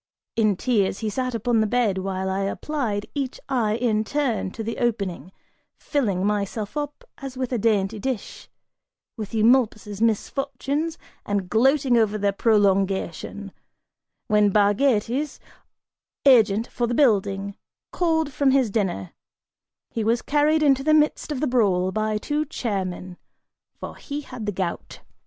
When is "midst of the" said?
20.95-21.45